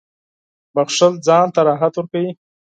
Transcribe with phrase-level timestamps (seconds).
[0.75, 2.31] •بښل ځان ته راحت ورکوي.